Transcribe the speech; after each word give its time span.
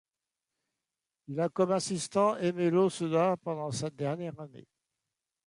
Il 1.27 1.39
a 1.39 1.49
comme 1.49 1.73
assistant 1.73 2.35
Aimé 2.37 2.71
Laussedat 2.71 3.35
pendant 3.37 3.69
sa 3.69 3.91
dernière 3.91 4.39
année. 4.39 4.67